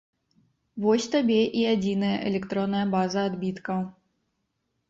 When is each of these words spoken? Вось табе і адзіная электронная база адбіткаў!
Вось 0.85 1.07
табе 1.15 1.37
і 1.59 1.67
адзіная 1.73 2.15
электронная 2.31 2.83
база 2.95 3.19
адбіткаў! 3.33 3.79